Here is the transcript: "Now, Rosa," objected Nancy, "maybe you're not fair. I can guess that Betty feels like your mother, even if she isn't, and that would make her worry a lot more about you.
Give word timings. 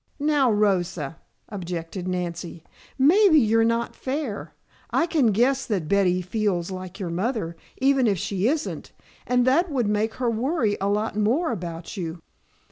"Now, 0.17 0.51
Rosa," 0.51 1.19
objected 1.49 2.07
Nancy, 2.07 2.63
"maybe 2.97 3.39
you're 3.39 3.63
not 3.63 3.95
fair. 3.95 4.55
I 4.89 5.05
can 5.05 5.27
guess 5.27 5.67
that 5.67 5.87
Betty 5.87 6.23
feels 6.23 6.71
like 6.71 6.99
your 6.99 7.11
mother, 7.11 7.55
even 7.77 8.07
if 8.07 8.17
she 8.17 8.47
isn't, 8.47 8.93
and 9.27 9.45
that 9.45 9.69
would 9.69 9.87
make 9.87 10.15
her 10.15 10.27
worry 10.31 10.75
a 10.81 10.89
lot 10.89 11.15
more 11.15 11.51
about 11.51 11.97
you. 11.97 12.23